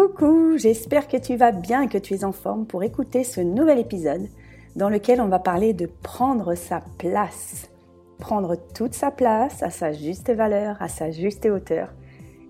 [0.00, 3.42] Coucou, j'espère que tu vas bien et que tu es en forme pour écouter ce
[3.42, 4.30] nouvel épisode
[4.74, 7.68] dans lequel on va parler de prendre sa place.
[8.18, 11.92] Prendre toute sa place à sa juste valeur, à sa juste hauteur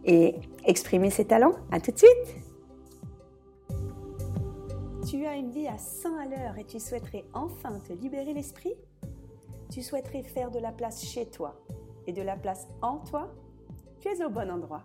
[0.05, 1.57] et exprimer ses talents.
[1.73, 2.37] À tout de suite
[5.11, 8.75] Tu as une vie à 100 à l'heure et tu souhaiterais enfin te libérer l'esprit?
[9.73, 11.61] Tu souhaiterais faire de la place chez toi
[12.07, 13.35] et de la place en toi?
[13.99, 14.85] Tu es au bon endroit.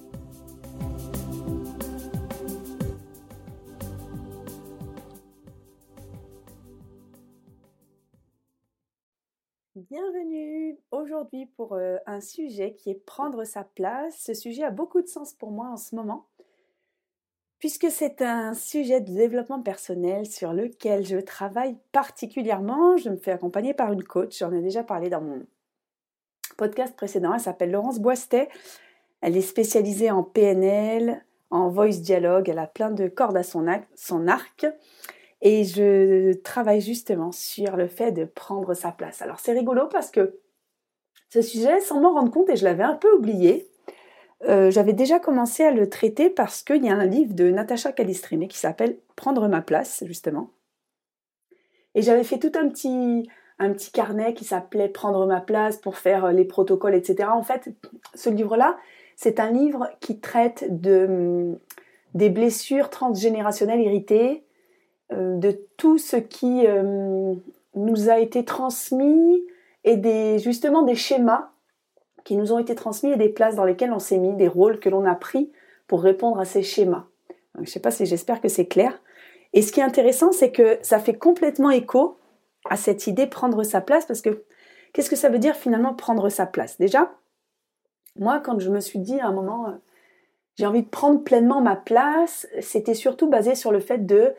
[9.91, 14.15] Bienvenue aujourd'hui pour euh, un sujet qui est prendre sa place.
[14.17, 16.29] Ce sujet a beaucoup de sens pour moi en ce moment,
[17.59, 22.95] puisque c'est un sujet de développement personnel sur lequel je travaille particulièrement.
[22.95, 25.45] Je me fais accompagner par une coach, j'en ai déjà parlé dans mon
[26.55, 28.47] podcast précédent, elle s'appelle Laurence Boistet.
[29.19, 33.65] Elle est spécialisée en PNL, en voice dialogue, elle a plein de cordes à son,
[33.95, 34.65] son arc.
[35.41, 39.21] Et je travaille justement sur le fait de prendre sa place.
[39.21, 40.39] Alors c'est rigolo parce que
[41.29, 43.67] ce sujet, sans m'en rendre compte, et je l'avais un peu oublié,
[44.47, 47.91] euh, j'avais déjà commencé à le traiter parce qu'il y a un livre de Natacha
[47.91, 50.49] Calistrini qui s'appelle Prendre ma place, justement.
[51.95, 53.29] Et j'avais fait tout un petit,
[53.59, 57.29] un petit carnet qui s'appelait Prendre ma place pour faire les protocoles, etc.
[57.31, 57.69] En fait,
[58.13, 58.77] ce livre-là,
[59.15, 61.57] c'est un livre qui traite de,
[62.13, 64.50] des blessures transgénérationnelles héritées, euh,
[65.11, 67.33] de tout ce qui euh,
[67.75, 69.43] nous a été transmis
[69.83, 71.49] et des, justement des schémas
[72.23, 74.79] qui nous ont été transmis et des places dans lesquelles on s'est mis, des rôles
[74.79, 75.51] que l'on a pris
[75.87, 77.05] pour répondre à ces schémas.
[77.55, 79.01] je ne sais pas si j'espère que c'est clair.
[79.53, 82.17] Et ce qui est intéressant, c'est que ça fait complètement écho
[82.69, 84.43] à cette idée prendre sa place, parce que
[84.93, 86.77] qu'est-ce que ça veut dire finalement prendre sa place?
[86.77, 87.11] Déjà,
[88.15, 89.71] moi, quand je me suis dit à un moment, euh,
[90.57, 94.29] j'ai envie de prendre pleinement ma place, c'était surtout basé sur le fait de euh,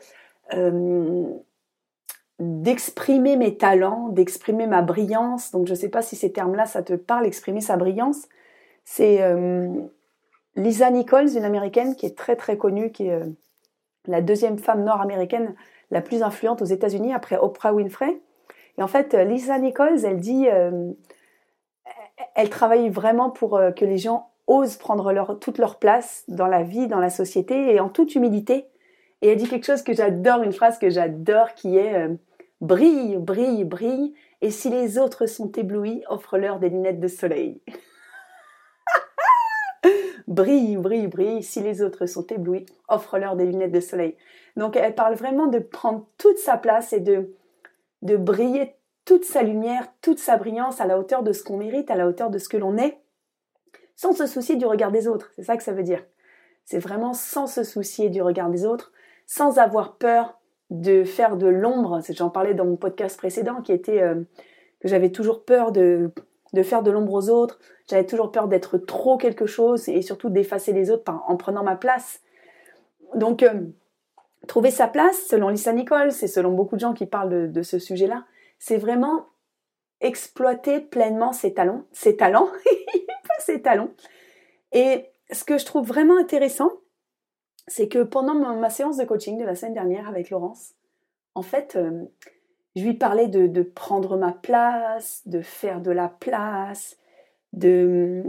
[2.39, 5.51] d'exprimer mes talents, d'exprimer ma brillance.
[5.51, 8.27] Donc je ne sais pas si ces termes-là, ça te parle, exprimer sa brillance.
[8.85, 9.69] C'est euh,
[10.55, 13.25] Lisa Nichols, une américaine qui est très très connue, qui est euh,
[14.07, 15.55] la deuxième femme nord-américaine
[15.91, 18.19] la plus influente aux États-Unis après Oprah Winfrey.
[18.77, 20.47] Et en fait, Lisa Nichols, elle dit,
[22.33, 26.87] elle travaille vraiment pour que les gens osent prendre toute leur place dans la vie,
[26.87, 28.72] dans la société et en toute humilité
[29.23, 32.13] et elle dit quelque chose que j'adore, une phrase que j'adore qui est euh,
[32.59, 37.61] brille, brille, brille, et si les autres sont éblouis, offre-leur des lunettes de soleil.
[40.27, 44.17] brille, brille, brille, si les autres sont éblouis, offre-leur des lunettes de soleil.
[44.57, 47.33] Donc elle parle vraiment de prendre toute sa place et de,
[48.01, 51.89] de briller toute sa lumière, toute sa brillance à la hauteur de ce qu'on mérite,
[51.89, 52.97] à la hauteur de ce que l'on est,
[53.95, 55.31] sans se soucier du regard des autres.
[55.37, 56.03] C'est ça que ça veut dire.
[56.65, 58.92] C'est vraiment sans se soucier du regard des autres,
[59.25, 60.39] sans avoir peur
[60.69, 62.01] de faire de l'ombre.
[62.09, 64.15] J'en parlais dans mon podcast précédent qui était euh,
[64.79, 66.11] que j'avais toujours peur de,
[66.53, 67.59] de faire de l'ombre aux autres.
[67.89, 71.75] J'avais toujours peur d'être trop quelque chose et surtout d'effacer les autres en prenant ma
[71.75, 72.21] place.
[73.15, 73.61] Donc, euh,
[74.47, 77.61] trouver sa place, selon Lisa Nicole, c'est selon beaucoup de gens qui parlent de, de
[77.61, 78.25] ce sujet-là,
[78.59, 79.27] c'est vraiment
[80.01, 82.49] exploiter pleinement ses talents, ses talents,
[83.39, 83.91] ses talents.
[84.71, 86.71] Et ce que je trouve vraiment intéressant,
[87.67, 90.73] c'est que pendant ma, séance de coaching de la semaine dernière avec Laurence,
[91.35, 92.03] en fait, euh,
[92.75, 96.97] je lui parlais de, prendre ma place, de faire de la place,
[97.53, 98.23] de,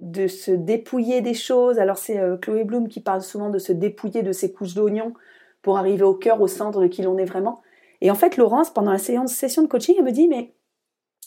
[0.00, 1.78] de se dépouiller des choses.
[1.78, 5.14] Alors c'est euh, Chloé Bloom qui parle souvent de se dépouiller de ses couches d'oignons
[5.62, 7.62] pour arriver au cœur, au centre de qui l'on est vraiment.
[8.00, 10.54] Et en fait, Laurence, pendant la séance, session de coaching, elle me dit, mais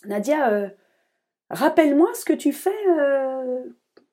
[0.06, 0.70] Nadia, euh,
[1.50, 2.70] rappelle-moi ce que tu fais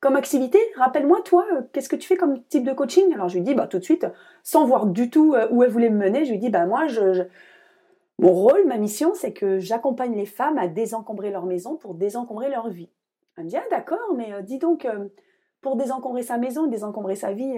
[0.05, 3.11] comme activité, rappelle-moi, toi, euh, qu'est-ce que tu fais comme type de coaching?
[3.15, 4.05] Alors je lui dis bah, tout de suite,
[4.43, 6.85] sans voir du tout euh, où elle voulait me mener, je lui dis bah, moi,
[6.85, 7.23] je,
[8.19, 12.49] mon rôle, ma mission, c'est que j'accompagne les femmes à désencombrer leur maison pour désencombrer
[12.49, 12.91] leur vie.
[13.35, 14.87] Elle me dit, ah d'accord, mais euh, dis donc,
[15.61, 17.57] pour désencombrer sa maison, désencombrer sa vie,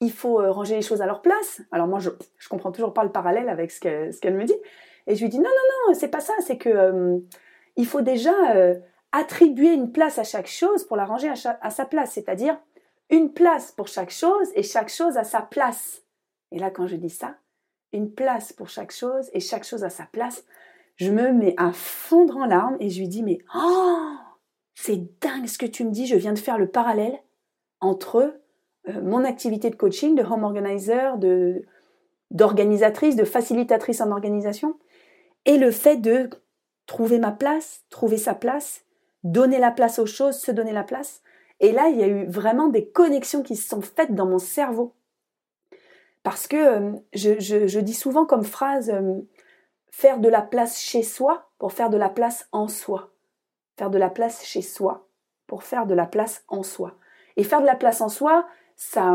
[0.00, 1.60] il faut ranger les choses à leur place.
[1.72, 2.08] Alors moi, je,
[2.38, 4.56] je comprends toujours pas le parallèle avec ce qu'elle me dit.
[5.06, 7.20] Et je lui dis, non, non, non, c'est pas ça, c'est que
[7.76, 8.32] il faut déjà
[9.16, 12.58] attribuer une place à chaque chose pour la ranger à, sa place, c'est-à-dire
[13.08, 16.02] une place pour chaque chose et chaque chose à sa place.
[16.52, 17.36] Et là, quand je dis ça,
[17.92, 20.44] une place pour chaque chose et chaque chose à sa place,
[20.96, 24.16] je me mets à fondre en larmes et je lui dis mais oh
[24.74, 27.18] c'est dingue ce que tu me dis, je viens de faire le parallèle
[27.80, 28.38] entre
[28.88, 31.64] euh, mon activité de coaching, de home organizer, de
[32.32, 34.76] d'organisatrice, de facilitatrice en organisation
[35.44, 36.28] et le fait de
[36.86, 38.85] trouver ma place, trouver sa place,
[39.24, 41.22] donner la place aux choses, se donner la place.
[41.60, 44.38] Et là, il y a eu vraiment des connexions qui se sont faites dans mon
[44.38, 44.94] cerveau.
[46.22, 49.20] Parce que euh, je, dis souvent comme phrase, euh,
[49.90, 53.10] faire de la place chez soi pour faire de la place en soi.
[53.78, 55.06] Faire de la place chez soi
[55.46, 56.94] pour faire de la place en soi.
[57.36, 59.14] Et faire de la place en soi, ça,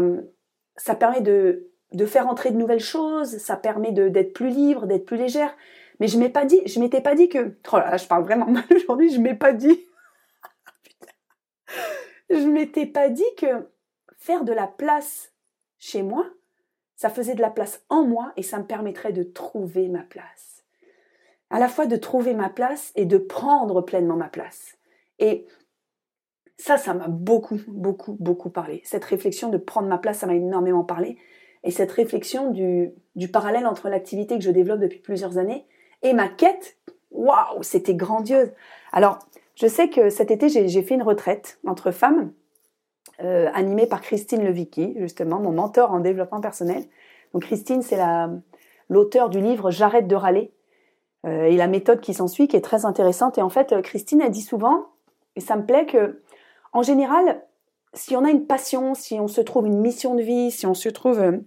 [0.99, 1.69] permet de,
[2.05, 5.55] faire entrer de nouvelles choses, ça permet d'être plus libre, d'être plus légère.
[5.99, 8.63] Mais je m'ai pas dit, m'étais pas dit que, oh là, je parle vraiment mal
[8.73, 9.85] aujourd'hui, je m'ai pas dit,
[12.33, 13.69] je m'étais pas dit que
[14.17, 15.33] faire de la place
[15.79, 16.25] chez moi,
[16.95, 20.51] ça faisait de la place en moi et ça me permettrait de trouver ma place
[21.51, 24.77] à la fois de trouver ma place et de prendre pleinement ma place.
[25.19, 25.45] Et
[26.57, 28.81] ça, ça m'a beaucoup, beaucoup, beaucoup parlé.
[28.85, 31.17] Cette réflexion de prendre ma place, ça m'a énormément parlé.
[31.63, 35.65] Et cette réflexion du, du parallèle entre l'activité que je développe depuis plusieurs années
[36.01, 36.77] et ma quête,
[37.11, 38.51] waouh, c'était grandiose.
[38.93, 39.19] Alors,
[39.61, 42.33] je sais que cet été, j'ai fait une retraite entre femmes,
[43.21, 46.83] euh, animée par Christine Levicki, justement, mon mentor en développement personnel.
[47.33, 47.99] Donc Christine, c'est
[48.89, 50.51] l'auteur du livre J'arrête de râler,
[51.27, 53.37] euh, et la méthode qui s'ensuit qui est très intéressante.
[53.37, 54.87] Et en fait, Christine a dit souvent,
[55.35, 56.23] et ça me plaît que,
[56.73, 57.43] en général,
[57.93, 60.73] si on a une passion, si on se trouve une mission de vie, si on
[60.73, 61.37] se trouve euh,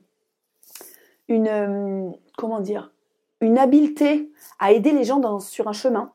[1.26, 2.92] une, comment dire,
[3.40, 4.30] une habileté
[4.60, 6.12] à aider les gens sur un chemin,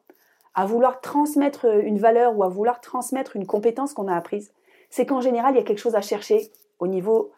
[0.56, 4.52] à vouloir transmettre une valeur ou à vouloir transmettre une compétence qu'on a apprise,
[4.90, 7.32] c'est qu'en général, il y a quelque chose à chercher au niveau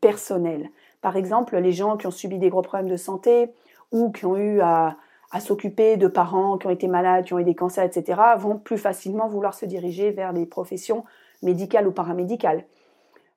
[0.00, 0.70] personnel.
[1.02, 3.52] Par exemple, les gens qui ont subi des gros problèmes de santé
[3.92, 4.96] ou qui ont eu à,
[5.40, 8.78] s'occuper de parents qui ont été malades, qui ont eu des cancers, etc., vont plus
[8.78, 11.04] facilement vouloir se diriger vers des professions
[11.42, 12.64] médicales ou paramédicales.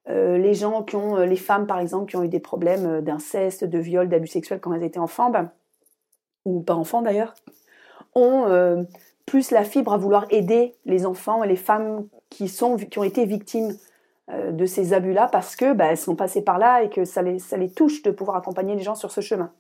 [0.10, 3.64] Euh, les gens qui euh, femmes par exemple, qui ont eu des problèmes euh, d'inceste,
[3.64, 5.50] de viol, d'abus sexuels quand elles étaient enfants, ben,
[6.44, 7.34] ou pas enfants d'ailleurs,
[8.16, 8.86] ont
[9.26, 13.04] plus la fibre à vouloir aider les enfants et les femmes qui, sont, qui ont
[13.04, 13.76] été victimes
[14.30, 17.40] de ces abus-là parce que ben, elles sont passées par là et que ça les,
[17.40, 19.52] ça les touche de pouvoir accompagner les gens sur ce chemin.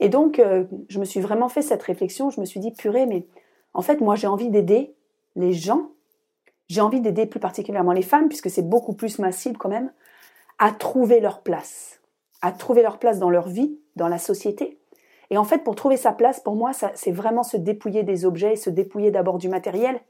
[0.00, 2.30] Et donc, euh, je me suis vraiment fait cette réflexion.
[2.30, 3.26] Je me suis dit, purée, mais
[3.74, 4.94] en fait, moi, j'ai envie d'aider
[5.36, 5.90] les gens.
[6.68, 9.92] J'ai envie d'aider plus particulièrement les femmes, puisque c'est beaucoup plus ma cible quand même,
[10.58, 12.00] à trouver leur place,
[12.42, 14.77] à trouver leur place dans leur vie, dans la société.
[15.30, 18.56] Et en fait, pour trouver sa place, pour moi, c'est vraiment se dépouiller des objets,
[18.56, 20.00] se dépouiller d'abord du matériel,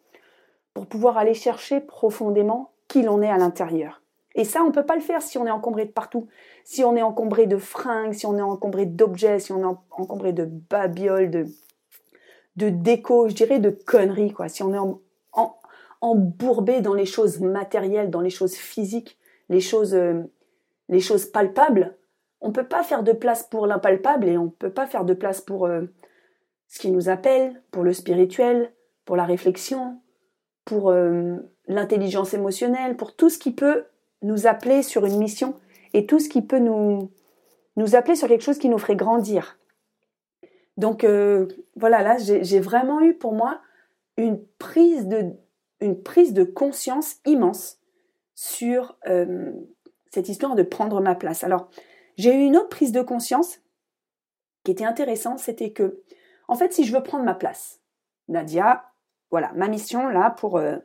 [0.75, 4.01] pour pouvoir aller chercher profondément qui l'on est à l'intérieur.
[4.37, 6.29] Et ça, on ne peut pas le faire si on est encombré de partout.
[6.63, 10.33] Si on est encombré de fringues, si on est encombré d'objets, si on est encombré
[10.33, 11.47] de babioles, de,
[12.55, 14.49] de déco, je dirais de conneries, quoi.
[14.49, 15.43] Si on est
[16.01, 20.23] embourbé dans les choses matérielles, dans les choses physiques, les choses, euh,
[20.89, 21.98] les choses palpables,
[22.41, 25.05] on ne peut pas faire de place pour l'impalpable et on ne peut pas faire
[25.05, 25.83] de place pour euh,
[26.69, 28.73] ce qui nous appelle, pour le spirituel,
[29.05, 30.01] pour la réflexion,
[30.65, 33.85] pour euh, l'intelligence émotionnelle, pour tout ce qui peut
[34.23, 35.55] nous appeler sur une mission
[35.95, 37.11] et tout ce qui peut nous,
[37.95, 39.59] appeler sur quelque chose qui nous ferait grandir.
[40.77, 43.61] Donc euh, voilà, là, j'ai vraiment eu pour moi
[44.17, 45.33] une prise de,
[45.81, 47.79] une prise de conscience immense
[48.35, 48.97] sur
[50.11, 51.43] cette histoire de prendre ma place.
[51.43, 51.71] Alors,
[52.19, 53.61] j'ai eu une autre prise de conscience
[54.65, 56.03] qui était intéressante, c'était que,
[56.49, 57.81] en fait, si je veux prendre ma place,
[58.29, 58.93] Nadia,
[59.31, 60.77] voilà, ma mission là pour, euh,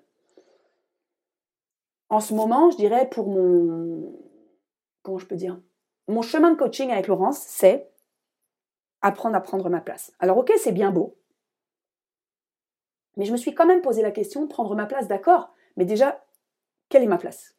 [2.10, 4.14] en ce moment, je dirais pour mon
[5.02, 5.60] comment je peux dire
[6.08, 7.90] mon chemin de coaching avec Laurence, c'est
[9.02, 10.14] apprendre à prendre ma place.
[10.20, 11.18] Alors OK, c'est bien beau.
[13.16, 16.26] Mais je me suis quand même posé la question, prendre ma place, d'accord, mais déjà,
[16.90, 17.56] quelle est ma place?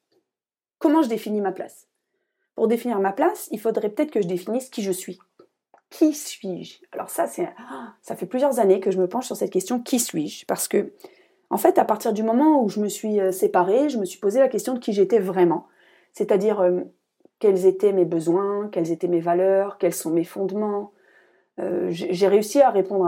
[0.79, 1.89] Comment je définis ma place?
[2.55, 5.19] Pour définir ma place, il faudrait peut-être que je définisse qui je suis.
[5.91, 6.79] Qui suis-je?
[6.93, 7.49] Alors ça, c'est,
[8.03, 10.45] ça fait plusieurs années que je me penche sur cette question, qui suis-je?
[10.47, 10.93] Parce que
[11.51, 14.19] en fait, à partir du moment où je me suis euh, séparée, je me suis
[14.19, 15.69] posé la question de qui j'étais vraiment.
[16.13, 16.81] C'est-à-dire euh,
[17.39, 20.93] quels étaient mes besoins, quelles étaient mes valeurs, quels sont mes fondements.
[21.61, 23.07] Euh, j'ai réussi à répondre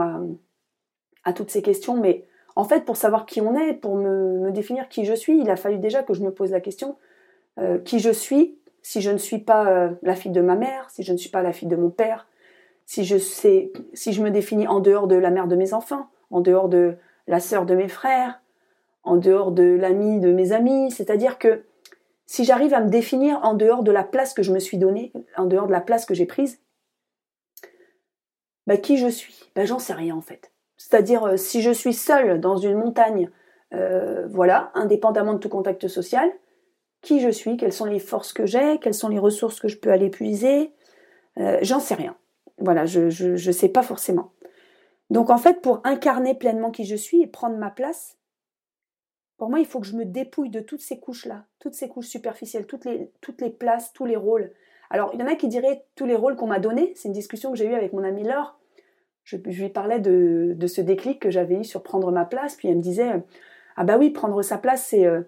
[1.25, 2.25] à, toutes ces questions, mais
[2.55, 5.57] En fait, pour savoir qui on est, pour me, définir qui je suis, il a
[5.57, 6.97] fallu déjà que je me pose la question
[7.83, 8.57] qui je suis
[8.87, 11.29] si je ne suis pas euh, la fille de ma mère, si je ne suis
[11.29, 12.25] pas la fille de mon père,
[12.85, 16.39] si je si je me définis en dehors de la mère de mes enfants, en
[16.39, 16.95] dehors de
[17.27, 18.41] la sœur de mes frères,
[19.03, 21.65] en dehors de l'ami de mes amis, c'est-à-dire que
[22.27, 25.11] si j'arrive à me définir en dehors de la place que je me suis donnée,
[25.35, 26.61] en dehors de la place que j'ai prise,
[28.67, 29.51] bah, qui je suis?
[29.53, 30.53] Bah, J'en sais rien en fait.
[30.77, 33.31] C'est-à-dire euh, si je suis seule dans une montagne,
[33.73, 36.31] euh, voilà, indépendamment de tout contact social,
[37.07, 39.77] qui je suis, quelles sont les forces que j'ai, quelles sont les ressources que je
[39.77, 40.73] peux aller puiser,
[41.37, 42.17] euh, j'en sais rien.
[42.57, 44.33] Voilà, je ne sais pas forcément.
[45.09, 48.17] Donc en fait, pour incarner pleinement qui je suis et prendre ma place,
[49.37, 52.07] pour moi, il faut que je me dépouille de toutes ces couches-là, toutes ces couches
[52.07, 54.51] superficielles, toutes les, toutes les places, tous les rôles.
[54.89, 56.91] Alors, il y en a qui diraient tous les rôles qu'on m'a donnés.
[56.95, 58.59] C'est une discussion que j'ai eue avec mon amie Laure.
[59.23, 62.55] Je, lui parlais de, de, ce déclic que j'avais eu sur prendre ma place.
[62.55, 63.23] Puis elle me disait
[63.77, 65.21] Ah, bah oui, prendre sa place, c'est euh,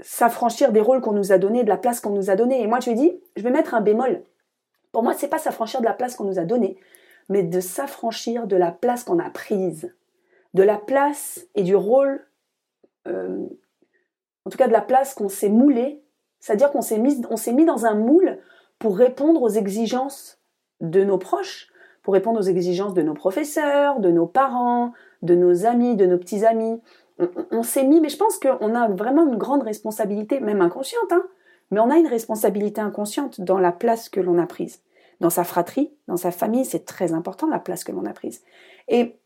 [0.00, 2.62] s'affranchir des rôles qu'on nous a donnés, de la place qu'on nous a donnée.
[2.62, 4.22] Et moi, je lui ai dit Je vais mettre un bémol.
[4.92, 6.78] Pour moi, c'est pas s'affranchir de la place qu'on nous a donnée,
[7.28, 9.94] mais de s'affranchir de la place qu'on a prise.
[10.54, 12.26] De la place et du rôle
[13.06, 13.46] euh,
[14.44, 16.02] en tout cas de la place qu'on s'est moulé,
[16.40, 18.38] c'est-à-dire qu'on s'est mis, s'est mis dans un moule
[18.78, 20.40] pour répondre aux exigences
[20.80, 21.68] de nos proches,
[22.02, 26.16] pour répondre aux exigences de nos professeurs, de nos parents, de nos amis, de nos
[26.16, 26.80] petits amis.
[27.50, 31.24] On, s'est mis, mais je pense qu'on a vraiment une grande responsabilité, même inconsciente, hein,
[31.70, 34.82] mais on a une responsabilité inconsciente dans la place que l'on a prise.
[35.20, 38.42] Dans sa fratrie, dans sa famille, c'est très important la place que l'on a prise.
[38.86, 39.18] Et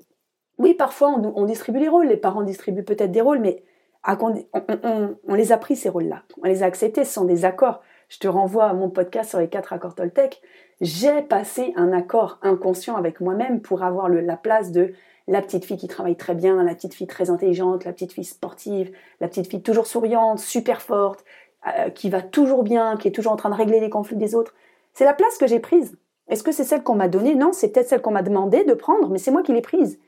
[0.59, 3.63] oui, parfois on, distribue les rôles, les parents distribuent peut-être des rôles, mais
[4.07, 7.83] on, les a pris ces rôles-là, on les a acceptés, ce sont des accords.
[8.09, 10.43] Je te renvoie à mon podcast sur les quatre accords Toltec.
[10.83, 14.93] J'ai passé un accord inconscient avec moi-même pour avoir la place de
[15.29, 18.25] la petite fille qui travaille très bien, la petite fille très intelligente, la petite fille
[18.25, 21.25] sportive, la petite fille toujours souriante, super forte,
[21.67, 24.35] euh, qui va toujours bien, qui est toujours en train de régler les conflits des
[24.35, 24.55] autres.
[24.95, 25.97] C'est la place que j'ai prise.
[26.29, 27.35] Est-ce que c'est celle qu'on m'a donnée?
[27.35, 29.99] Non, c'est peut-être celle qu'on m'a demandé de prendre, mais c'est moi qui l'ai prise.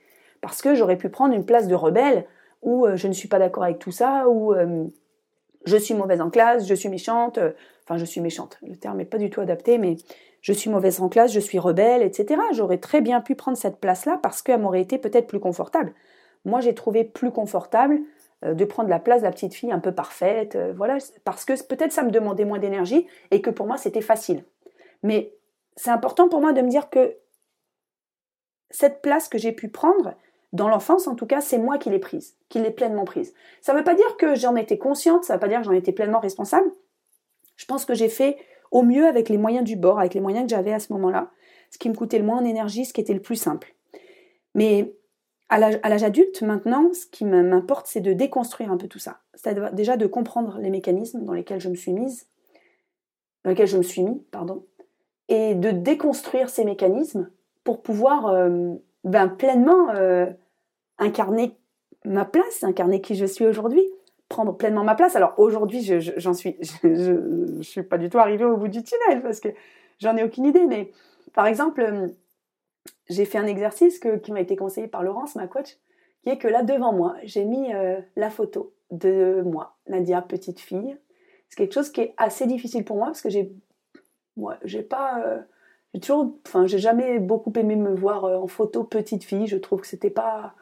[0.41, 2.27] Parce que j'aurais pu prendre une place de rebelle
[2.63, 4.85] ou euh, je ne suis pas d'accord avec tout ça, ou euh,
[5.65, 7.39] je suis mauvaise en classe, je suis méchante,
[7.85, 9.97] enfin je suis méchante, le terme n'est pas du tout adapté, mais
[10.45, 12.39] je suis mauvaise en classe, je suis rebelle, etc.
[12.53, 15.95] J'aurais très bien pu prendre cette place-là parce qu'elle m'aurait été peut-être plus confortable.
[16.45, 17.99] Moi, j'ai trouvé plus confortable
[18.43, 21.93] de prendre la place de la petite fille un peu parfaite, voilà, parce que peut-être
[21.93, 24.45] ça me demandait moins d'énergie et que pour moi c'était facile.
[25.03, 25.33] Mais
[25.77, 27.17] c'est important pour moi de me dire que
[28.69, 30.15] cette place que j'ai pu prendre,
[30.53, 33.33] dans l'enfance, en tout cas, c'est moi qui l'ai prise, qui l'ai pleinement prise.
[33.63, 35.65] Ça ne veut pas dire que j'en étais consciente, ça ne veut pas dire que
[35.65, 36.71] j'en étais pleinement responsable.
[37.57, 38.37] Je pense que j'ai fait
[38.75, 41.31] au mieux avec les moyens du bord, avec les moyens que j'avais à ce moment-là,
[41.71, 43.75] ce qui me coûtait le moins en énergie, ce qui était le plus simple.
[44.55, 44.93] Mais
[45.49, 49.21] à l'âge adulte, maintenant, ce qui m'importe, c'est de déconstruire un peu tout ça.
[49.35, 52.27] C'est-à-dire déjà de comprendre les mécanismes dans lesquels je me suis mise,
[53.45, 54.67] dans lesquels je me suis mis, pardon,
[55.29, 57.31] et de déconstruire ces mécanismes
[57.63, 60.27] pour pouvoir euh, ben, pleinement euh,
[60.99, 61.57] incarner
[62.05, 63.85] ma place, incarner qui je suis aujourd'hui,
[64.35, 65.15] prendre pleinement ma place.
[65.15, 65.81] Alors aujourd'hui,
[66.17, 69.49] j'en suis, je, suis pas du tout arrivée au bout du tunnel parce que
[70.01, 70.67] j'en ai aucune idée.
[70.67, 70.91] Mais
[71.35, 72.09] par exemple, euh,
[73.09, 75.79] j'ai fait un exercice qui m'a été conseillé par Laurence, ma coach,
[76.25, 80.59] qui est que là devant moi, j'ai mis euh, la photo de moi, Nadia, petite
[80.59, 80.97] fille.
[81.49, 83.53] C'est quelque chose qui est assez difficile pour moi parce que j'ai,
[84.37, 85.39] moi, j'ai pas euh,
[85.93, 89.47] j'ai toujours, enfin, j'ai jamais beaucoup aimé me voir en photo petite fille.
[89.47, 90.55] Je trouve que c'était pas,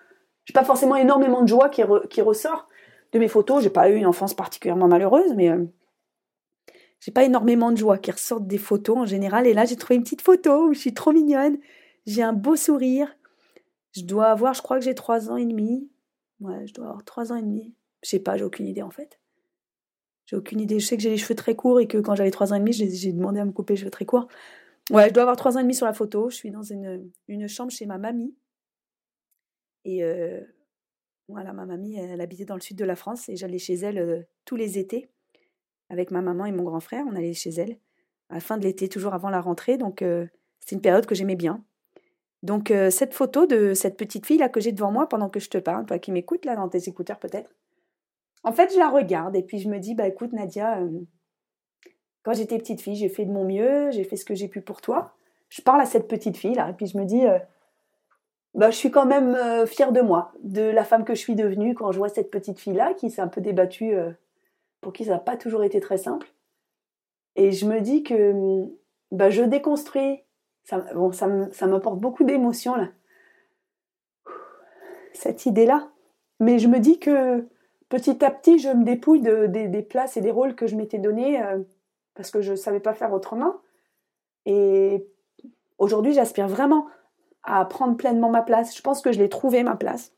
[0.45, 2.69] j'ai pas forcément énormément de joie qui ressort
[3.13, 3.63] de mes photos.
[3.63, 5.65] J'ai pas eu une enfance particulièrement malheureuse, mais euh,
[7.01, 9.47] j'ai pas énormément de joie qui ressortent des photos en général.
[9.47, 11.59] Et là, j'ai trouvé une petite photo où je suis trop mignonne.
[12.07, 13.15] J'ai un beau sourire.
[13.93, 15.91] Je dois avoir, je crois que j'ai trois ans et demi.
[16.41, 17.75] Ouais, je dois avoir trois ans et demi.
[18.03, 19.21] Je sais pas, j'ai aucune idée en fait.
[20.27, 20.81] J'ai aucune idée.
[20.81, 22.61] Je sais que j'ai les cheveux très courts et que quand j'avais trois ans et
[22.61, 24.29] demi, j'ai demandé à me couper les cheveux très courts.
[24.91, 26.31] Ouais, je dois avoir trois ans et demi sur la photo.
[26.31, 28.35] Je suis dans une, une chambre chez ma mamie.
[29.85, 30.03] Et
[31.33, 34.57] ma mamie, elle habitait dans le sud de la France et j'allais chez elle tous
[34.57, 35.09] les étés
[35.91, 37.05] avec ma maman et mon grand frère.
[37.11, 37.79] On allait chez elle
[38.31, 39.77] à la fin de l'été, toujours avant la rentrée.
[39.77, 40.05] Donc,
[40.61, 41.65] c'est une période que j'aimais bien.
[42.43, 45.49] Donc, cette photo de cette petite fille là que j'ai devant moi pendant que je
[45.49, 47.51] te parle, toi qui m'écoutes là dans tes écouteurs peut-être,
[48.45, 50.81] en fait, je la regarde et puis je me dis, bah écoute, Nadia,
[52.25, 54.61] quand j'étais petite fille, j'ai fait de mon mieux, j'ai fait ce que j'ai pu
[54.61, 55.15] pour toi.
[55.49, 57.23] Je parle à cette petite fille là et puis je me dis,
[58.55, 61.35] bah, je suis quand même euh, fière de moi, de la femme que je suis
[61.35, 64.11] devenue quand je vois cette petite fille-là qui s'est un peu débattue, euh,
[64.81, 66.33] pour qui ça n'a pas toujours été très simple.
[67.37, 68.65] Et je me dis que
[69.11, 70.21] bah, je déconstruis.
[70.65, 71.27] Ça, bon, ça
[71.67, 72.89] m'apporte beaucoup d'émotions là.
[75.13, 75.89] Cette idée-là
[76.43, 77.47] mais je me dis que
[77.89, 80.99] petit à petit, je me dépouille de, des places et des rôles que je m'étais
[80.99, 81.61] donnés euh,
[82.15, 83.55] parce que je ne savais pas faire autrement.
[84.45, 85.07] Et
[85.79, 86.89] aujourd'hui, j'aspire vraiment
[87.45, 88.77] à prendre pleinement ma place.
[88.77, 90.13] Je pense que je l'ai trouvé, ma place.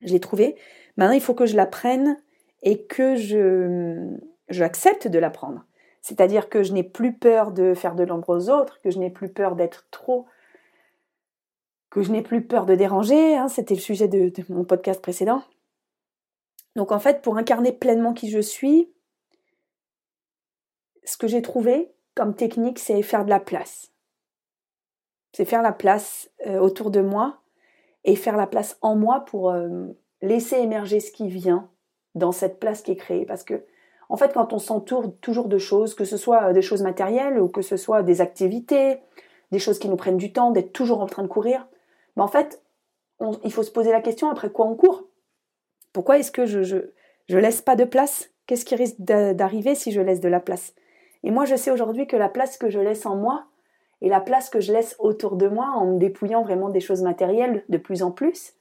[0.00, 0.56] Je l'ai trouvée.
[0.96, 2.16] Maintenant, il faut que je la prenne
[2.62, 4.16] et que je
[4.48, 5.64] j'accepte de la prendre.
[6.02, 9.10] C'est-à-dire que je n'ai plus peur de faire de l'ombre aux autres, que je n'ai
[9.10, 10.26] plus peur d'être trop,
[11.90, 13.36] que je n'ai plus peur de déranger.
[13.36, 15.42] Hein, C'était le sujet de, mon podcast précédent.
[16.76, 18.92] Donc en fait, pour incarner pleinement qui je suis,
[21.04, 23.92] ce que j'ai trouvé comme technique, c'est faire de la place.
[25.36, 27.42] C'est faire la place euh, autour de moi
[28.04, 29.88] et faire la place en moi pour euh,
[30.22, 31.68] laisser émerger ce qui vient
[32.14, 33.26] dans cette place qui est créée.
[33.26, 33.66] Parce que,
[34.08, 37.48] en fait, quand on s'entoure toujours de choses, que ce soit des choses matérielles ou
[37.48, 39.00] que ce soit des activités,
[39.52, 41.68] des choses qui nous prennent du temps, d'être toujours en train de courir,
[42.16, 42.62] ben en fait,
[43.44, 45.04] il faut se poser la question après quoi on court?
[45.92, 46.78] Pourquoi est-ce que je, je,
[47.28, 48.30] je laisse pas de place?
[48.46, 50.74] Qu'est-ce qui risque d'arriver si je laisse de la place?
[51.24, 53.44] Et moi, je sais aujourd'hui que la place que je laisse en moi
[54.00, 57.02] et la place que je laisse autour de moi en me dépouillant vraiment des choses
[57.02, 58.54] matérielles de plus en plus,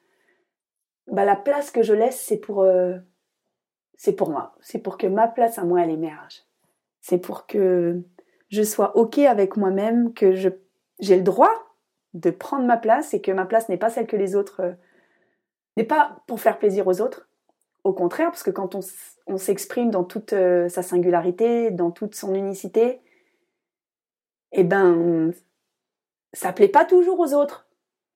[1.08, 2.98] bah, la place que je laisse, c'est pour, euh,
[4.18, 4.56] pour moi.
[4.62, 6.44] C'est pour que ma place à moi, elle émerge.
[7.01, 8.01] C'est pour que
[8.50, 11.51] je sois OK avec moi-même, que j'ai le droit
[12.13, 14.62] de prendre ma place et que ma place n'est pas celle que les autres.
[14.62, 14.72] Euh,
[15.77, 17.27] n'est pas pour faire plaisir aux autres.
[17.84, 18.80] Au contraire, parce que quand on,
[19.27, 23.01] on s'exprime dans toute euh, sa singularité, dans toute son unicité,
[24.52, 25.32] eh ben,
[26.34, 27.68] ça plaît pas toujours aux autres.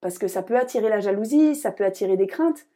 [0.02, 2.68] Parce que ça peut attirer la jalousie, ça peut attirer des craintes.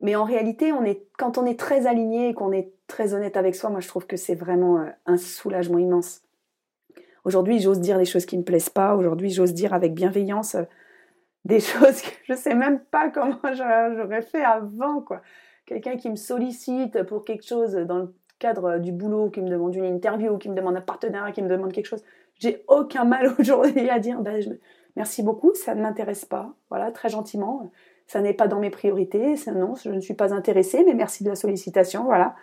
[0.00, 0.72] Mais en réalité,
[1.18, 4.06] quand on est très aligné et qu'on est très honnête avec soi, moi je trouve
[4.06, 6.22] que c'est vraiment euh, un soulagement immense.
[7.24, 8.96] Aujourd'hui, j'ose dire les choses qui me plaisent pas.
[8.96, 10.64] Aujourd'hui, j'ose dire avec bienveillance euh,
[11.44, 15.04] des choses que je sais même pas comment j'aurais fait avant.
[15.66, 19.74] Quelqu'un qui me sollicite pour quelque chose dans le cadre du boulot, qui me demande
[19.74, 22.04] une interview, qui me demande un partenaire, qui me demande quelque chose.
[22.38, 24.58] J'ai aucun mal aujourd'hui à dire, ben,
[24.96, 26.54] merci beaucoup, ça ne m'intéresse pas.
[26.68, 27.70] Voilà, très gentiment
[28.06, 31.30] ça n'est pas dans mes priorités, non, je ne suis pas intéressée, mais merci de
[31.30, 32.34] la sollicitation, voilà.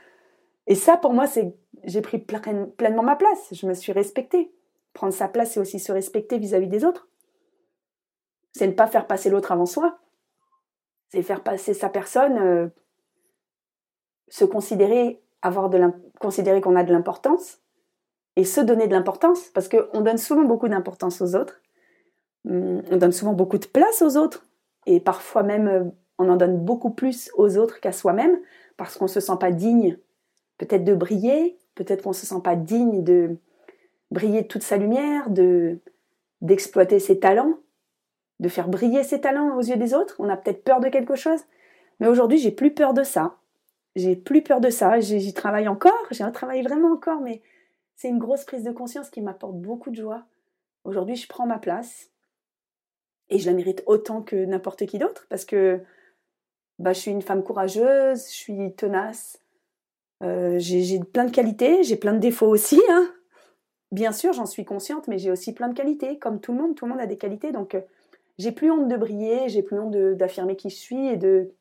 [0.68, 4.52] Et ça, pour moi, c'est, j'ai pris pleinement ma place, je me suis respectée.
[4.94, 7.08] Prendre sa place, c'est aussi se respecter vis-à-vis des autres.
[8.54, 10.00] C'est ne pas faire passer l'autre avant soi.
[11.10, 12.68] C'est faire passer sa personne, euh,
[14.28, 17.60] se considérer, de considérer qu'on a de l'importance
[18.36, 21.62] et se donner de l'importance, parce qu'on donne souvent beaucoup d'importance aux autres.
[22.50, 24.48] Hum, on donne souvent beaucoup de place aux autres
[24.88, 25.84] et parfois même euh,
[26.18, 28.36] on en donne beaucoup plus aux autres qu'à soi-même
[28.78, 30.00] parce qu'on ne se sent pas digne
[30.58, 33.38] peut-être de briller, peut-être qu'on ne se sent pas digne de
[34.10, 35.80] briller toute sa lumière, de
[36.42, 37.60] d'exploiter ses talents,
[38.40, 40.16] de faire briller ses talents aux yeux des autres.
[40.18, 41.42] On a peut-être peur de quelque chose,
[42.00, 43.38] mais aujourd'hui j'ai plus peur de ça.
[43.96, 45.00] J'ai plus peur de ça.
[45.00, 47.42] J'y travaille encore, j'ai un travail vraiment encore, mais
[47.96, 50.26] c'est une grosse prise de conscience qui m'apporte beaucoup de joie.
[50.84, 52.10] Aujourd'hui, je prends ma place
[53.30, 55.82] et je la mérite autant que n'importe qui d'autre parce que
[56.80, 59.40] bah, je suis une femme courageuse, je suis tenace,
[60.24, 62.82] euh, j'ai plein de qualités, j'ai plein de défauts aussi.
[62.90, 63.12] Hein.
[63.92, 66.76] Bien sûr, j'en suis consciente, mais j'ai aussi plein de qualités, comme tout le monde.
[66.76, 67.82] Tout le monde a des qualités, donc euh,
[68.38, 71.52] j'ai plus honte de briller, j'ai plus honte d'affirmer qui je suis et de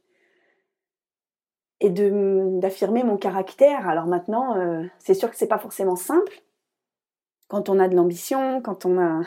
[1.80, 3.88] et d'affirmer mon caractère.
[3.88, 6.42] Alors maintenant, euh, c'est sûr que c'est pas forcément simple
[7.48, 9.22] quand on a de l'ambition, quand on a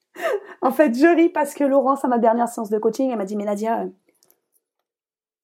[0.62, 3.24] en fait, je ris parce que Laurence, à ma dernière séance de coaching, elle m'a
[3.24, 3.86] dit, mais Nadia, euh,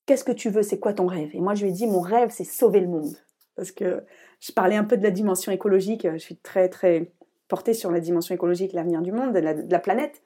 [0.07, 0.62] qu'est-ce que tu veux?
[0.62, 2.88] C'est quoi ton rêve Et moi, je lui ai dit, mon rêve, c'est sauver le
[2.88, 3.17] monde.
[3.57, 4.05] Parce que
[4.41, 6.07] je parlais un peu de la dimension écologique.
[6.11, 7.12] Je suis très, très
[7.49, 10.23] portée sur la dimension écologique, l'avenir du monde, de la, planète.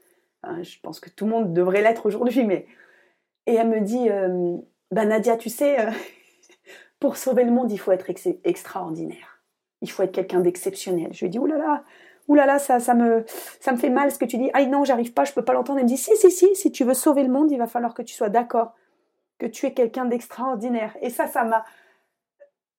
[0.63, 2.67] je pense que tout le monde devrait l'être aujourd'hui, mais...
[3.49, 4.57] Et elle me dit, euh,
[4.91, 5.91] bah Nadia, tu sais, euh,
[7.01, 8.11] pour sauver le monde, il faut être
[8.45, 9.43] extraordinaire.
[9.83, 11.13] Il faut être quelqu'un d'exceptionnel.
[11.13, 11.85] Je lui dit, oulala,
[12.29, 13.25] là, ça, ça, me,
[13.61, 14.51] ça me fait mal ce que tu dis.
[14.55, 15.79] Ah non, j'arrive pas, je peux pas l'entendre.
[15.79, 17.95] Elle me dit, si, si, si, si tu veux sauver le monde, il va falloir
[17.95, 18.75] que tu sois d'accord,
[19.39, 20.97] que tu es quelqu'un d'extraordinaire.
[21.03, 21.65] Et ça, ça m'a.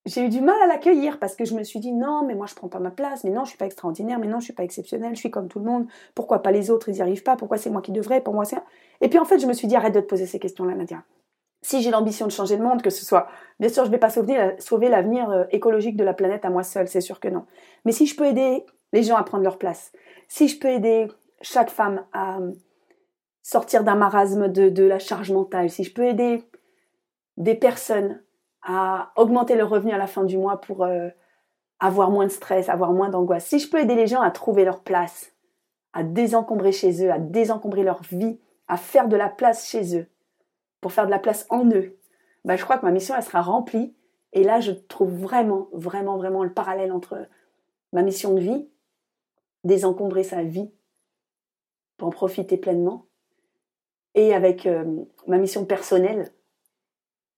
[0.06, 2.46] J'ai eu du mal à l'accueillir parce que je me suis dit, non, mais moi
[2.48, 4.54] je prends pas ma place, mais non, je suis pas extraordinaire, mais non, je suis
[4.54, 5.86] pas exceptionnelle, je suis comme tout le monde.
[6.16, 8.22] Pourquoi pas les autres, ils n'y arrivent pas Pourquoi c'est moi qui devrais?
[8.22, 8.56] Pour moi, c'est.
[9.02, 11.04] Et puis en fait, je me suis dit, arrête de te poser ces questions-là, Nadia.
[11.68, 13.28] Si j'ai l'ambition de changer le monde, que ce soit,
[13.60, 16.88] bien sûr, je vais pas sauver l'avenir euh, écologique de la planète à moi seule,
[16.88, 17.46] c'est sûr que non.
[17.84, 19.92] Mais si je peux aider les gens à prendre leur place.
[20.30, 21.10] Si je peux aider
[21.42, 22.40] chaque femme à
[23.44, 26.42] sortir d'un marasme de, la charge mentale, si je peux aider
[27.36, 28.24] des personnes
[28.62, 31.10] à augmenter leur revenu à la fin du mois pour euh,
[31.82, 34.64] avoir moins de stress, avoir moins d'angoisse, si je peux aider les gens à trouver
[34.64, 35.34] leur place,
[35.92, 40.08] à désencombrer chez eux, à désencombrer leur vie, à faire de la place chez eux,
[40.82, 41.98] pour faire de la place en eux,
[42.46, 43.94] bah, je crois que ma mission, sera remplie.
[44.34, 47.28] Et là, je trouve vraiment, vraiment, vraiment le parallèle entre
[47.94, 48.70] ma mission de vie,
[49.64, 50.70] désencombrer sa vie
[51.98, 53.06] pour en profiter pleinement,
[54.16, 56.32] et avec euh, ma mission personnelle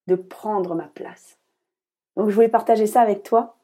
[0.08, 1.38] de prendre ma place.
[2.16, 3.58] Donc je voulais partager ça avec toi.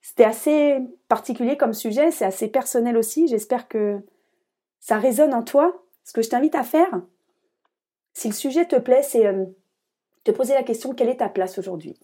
[0.00, 3.28] C'était assez particulier comme sujet, c'est assez personnel aussi.
[3.28, 4.00] J'espère que
[4.80, 5.82] ça résonne en toi.
[6.04, 7.00] Ce que je t'invite à faire,
[8.14, 9.44] si le sujet te plaît, c'est euh,
[10.24, 11.98] te poser la question quelle est ta place aujourd'hui?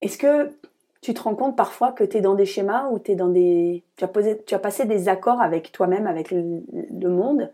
[0.00, 0.58] Est-ce que
[1.00, 3.84] tu te rends compte parfois que tu es dans des schémas où es dans des,
[3.96, 7.52] tu, as posé, tu as passé des accords avec toi-même, avec le monde,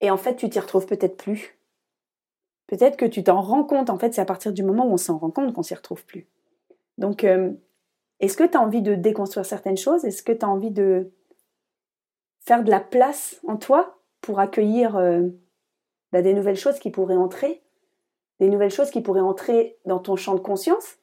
[0.00, 1.60] et en fait tu t'y retrouves peut-être plus?
[2.70, 4.96] Peut-être que tu t'en rends compte, en fait, c'est à partir du moment où on
[4.96, 6.28] s'en rend compte qu'on s'y retrouve plus.
[6.98, 7.50] Donc, euh,
[8.20, 10.04] est-ce que tu as envie de déconstruire certaines choses?
[10.04, 11.10] Est-ce que tu as envie de
[12.38, 13.99] faire de la place en toi?
[14.20, 15.22] Pour accueillir euh,
[16.12, 17.62] bah, des nouvelles choses qui pourraient entrer
[18.38, 20.98] Des nouvelles choses qui pourraient entrer dans ton champ de conscience.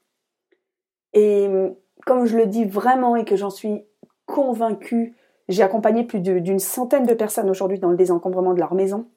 [1.13, 1.47] Et
[2.05, 3.85] comme je le dis vraiment et que j'en suis
[4.25, 5.15] convaincue,
[5.47, 9.09] j'ai accompagné plus d'une centaine de personnes aujourd'hui dans le désencombrement de leur maison.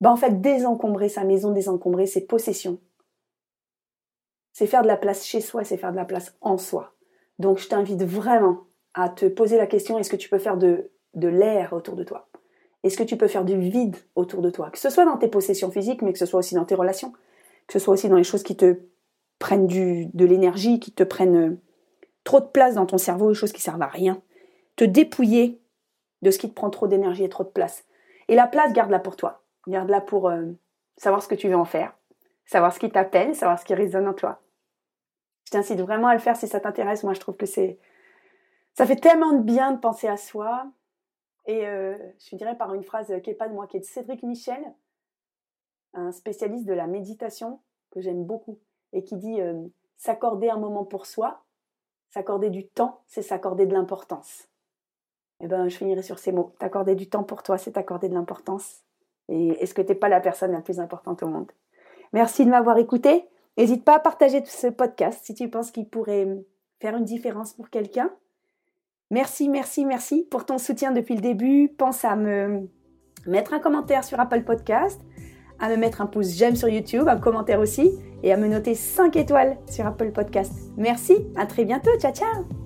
[0.00, 2.78] Bah, en fait, désencombrer sa maison, désencombrer ses possessions,
[4.52, 6.94] c'est faire de la place chez soi, c'est faire de la place en soi.
[7.38, 10.90] Donc je t'invite vraiment à te poser la question, est-ce que tu peux faire de
[11.14, 12.28] l'air autour de toi?
[12.84, 14.70] Est-ce que tu peux faire du vide autour de toi?
[14.70, 17.12] Que ce soit dans tes possessions physiques, mais que ce soit aussi dans tes relations,
[17.66, 18.76] que ce soit aussi dans les choses qui te
[19.38, 21.60] prennent de l'énergie, qui te prennent euh,
[22.24, 24.20] trop de place dans ton cerveau, les choses qui servent à rien.
[24.76, 25.62] Te dépouiller
[26.20, 27.84] de ce qui te prend trop d'énergie et trop de place.
[28.28, 29.42] Et la place, garde-la pour toi.
[29.66, 30.44] Garde-la pour euh,
[30.98, 31.94] savoir ce que tu veux en faire,
[32.44, 34.42] savoir ce qui t'appelle, savoir ce qui résonne en toi.
[35.46, 37.02] Je t'incite vraiment à le faire si ça t'intéresse.
[37.02, 37.78] Moi, je trouve que c'est.
[38.74, 40.66] Ça fait tellement de bien de penser à soi.
[41.46, 43.84] Et euh, je dirais par une phrase qui n'est pas de moi, qui est de
[43.84, 44.62] Cédric Michel,
[45.92, 48.58] un spécialiste de la méditation que j'aime beaucoup,
[48.92, 49.62] et qui dit euh,
[49.96, 51.44] s'accorder un moment pour soi,
[52.10, 54.48] s'accorder du temps, c'est s'accorder de l'importance.
[55.40, 56.54] Eh ben, je finirai sur ces mots.
[56.58, 58.82] T'accorder du temps pour toi, c'est t'accorder de l'importance.
[59.28, 61.50] Et est-ce que tu n'es pas la personne la plus importante au monde?
[62.12, 63.28] Merci de m'avoir écouté.
[63.56, 66.28] N'hésite pas à partager ce podcast si tu penses qu'il pourrait
[66.80, 68.10] faire une différence pour quelqu'un.
[69.10, 71.68] Merci, merci, merci pour ton soutien depuis le début.
[71.68, 72.68] Pense à me
[73.26, 75.00] mettre un commentaire sur Apple Podcast,
[75.58, 77.90] à me mettre un pouce j'aime sur YouTube, un commentaire aussi,
[78.22, 80.52] et à me noter 5 étoiles sur Apple Podcast.
[80.76, 82.63] Merci, à très bientôt, ciao ciao